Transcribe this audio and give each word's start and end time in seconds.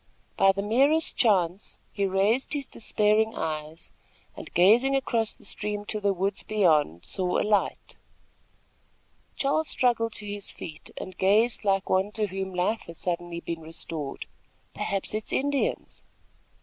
By 0.35 0.51
the 0.51 0.63
merest 0.63 1.15
chance, 1.15 1.77
he 1.91 2.07
raised 2.07 2.53
his 2.53 2.65
despairing 2.65 3.35
eyes 3.35 3.91
and, 4.35 4.51
gazing 4.55 4.95
across 4.95 5.33
the 5.35 5.45
stream 5.45 5.85
to 5.85 5.99
the 5.99 6.11
woods 6.11 6.41
beyond, 6.41 7.05
saw 7.05 7.37
a 7.37 7.45
light. 7.47 7.97
Charles 9.35 9.67
struggled 9.67 10.13
to 10.13 10.25
his 10.25 10.49
feet 10.49 10.89
and 10.97 11.15
gazed 11.19 11.63
like 11.63 11.87
one 11.87 12.11
to 12.13 12.25
whom 12.25 12.51
life 12.55 12.81
has 12.87 12.97
suddenly 12.97 13.41
been 13.41 13.61
restored. 13.61 14.25
"Perhaps 14.73 15.13
it 15.13 15.25
is 15.25 15.33
Indians!" 15.33 16.03